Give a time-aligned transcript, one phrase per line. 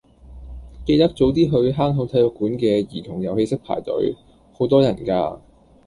[0.83, 4.15] 記得早啲去坑口體育館嘅兒童遊戲室排隊，
[4.51, 5.39] 好多人㗎。